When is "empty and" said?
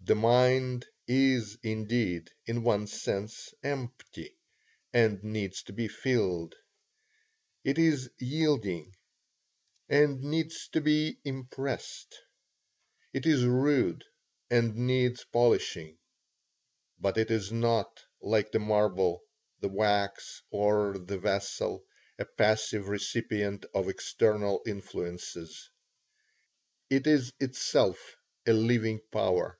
3.64-5.20